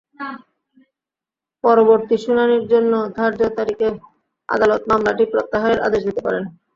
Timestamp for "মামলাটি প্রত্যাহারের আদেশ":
4.89-6.01